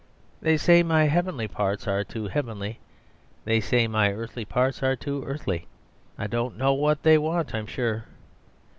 [0.41, 2.79] They say my heavenly parts are too heavenly;
[3.45, 5.67] they say my earthly parts are too earthly;
[6.17, 8.05] I don't know what they want, I'm sure.